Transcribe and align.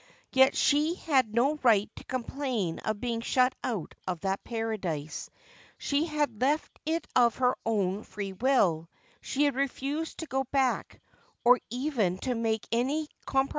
Yet 0.31 0.55
she 0.57 0.95
had 0.95 1.31
no 1.35 1.57
right 1.61 1.87
to 1.97 2.03
complain 2.03 2.79
of 2.79 2.99
being 2.99 3.21
shut 3.21 3.53
out 3.63 3.93
of 4.07 4.21
that 4.21 4.43
paradise: 4.43 5.29
she 5.77 6.07
had 6.07 6.41
left 6.41 6.79
it 6.87 7.05
of 7.15 7.35
her 7.35 7.55
own 7.67 8.01
free 8.03 8.33
will; 8.33 8.89
she 9.21 9.43
had 9.43 9.53
refused 9.53 10.17
to 10.17 10.25
go 10.25 10.43
back, 10.45 10.99
or 11.45 11.59
even 11.69 12.17
to 12.21 12.33
make 12.33 12.67
any 12.71 13.09
c^mpr 13.27 13.49